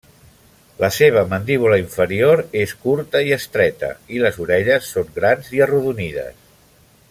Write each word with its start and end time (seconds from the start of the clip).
La 0.83 0.87
seva 0.95 1.21
mandíbula 1.33 1.77
inferior 1.81 2.41
és 2.63 2.73
curta 2.87 3.21
i 3.27 3.35
estreta, 3.37 3.91
i 4.17 4.25
les 4.25 4.41
orelles 4.47 4.91
són 4.95 5.13
grans 5.21 5.53
i 5.59 5.63
arrodonides. 5.67 6.45